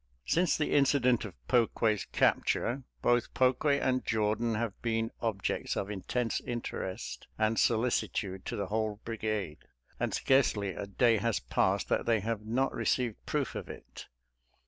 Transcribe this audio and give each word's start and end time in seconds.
Since 0.25 0.57
the 0.57 0.71
incident 0.71 1.25
of 1.25 1.35
Pokue's 1.47 2.05
capture, 2.05 2.81
both 3.03 3.35
Pokue 3.35 3.79
and 3.79 4.03
Jordan 4.03 4.55
have 4.55 4.73
been 4.81 5.11
objects 5.21 5.77
of 5.77 5.91
intense 5.91 6.39
interest 6.41 7.27
and 7.37 7.59
solicitude 7.59 8.43
to 8.47 8.55
the 8.55 8.65
whole 8.65 8.99
brigade, 9.05 9.59
and 9.99 10.11
scarcely 10.11 10.69
a 10.69 10.87
day 10.87 11.17
has 11.17 11.39
passed 11.39 11.87
that 11.89 12.07
they 12.07 12.19
have 12.21 12.43
not 12.43 12.73
received 12.73 13.23
proof 13.27 13.53
of 13.53 13.69
it. 13.69 14.07